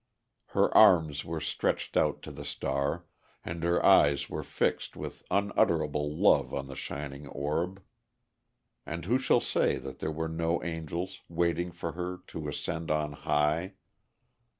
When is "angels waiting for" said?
10.63-11.91